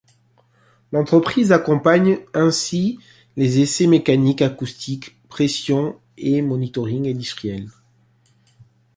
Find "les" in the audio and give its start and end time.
3.37-3.59